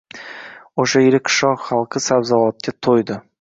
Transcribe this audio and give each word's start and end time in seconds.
O‘sha 0.83 1.03
yili 1.03 1.19
qishloq 1.27 1.61
xalqi 1.67 2.03
sabzavotga 2.07 2.75
to’ydi. 2.89 3.21